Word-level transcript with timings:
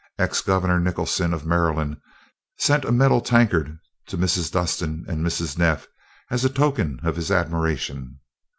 Ex 0.17 0.41
Governor 0.41 0.79
Nicholson, 0.79 1.31
of 1.31 1.45
Maryland, 1.45 1.95
sent 2.57 2.85
a 2.85 2.91
metal 2.91 3.21
tankard 3.21 3.77
to 4.07 4.17
Mrs. 4.17 4.51
Dustin 4.51 5.05
and 5.07 5.23
Mrs. 5.23 5.59
Neff, 5.59 5.87
as 6.31 6.43
a 6.43 6.49
token 6.49 6.99
of 7.03 7.15
his 7.15 7.29
admiration. 7.29 8.17